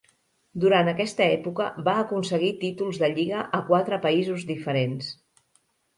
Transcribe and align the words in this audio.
Durant 0.61 0.87
aquesta 0.93 1.23
època, 1.33 1.67
va 1.89 1.95
aconseguir 2.05 2.51
títols 2.63 3.03
de 3.05 3.11
lliga 3.19 3.45
a 3.59 3.61
quatre 3.71 4.01
països 4.07 4.47
diferents. 4.55 5.13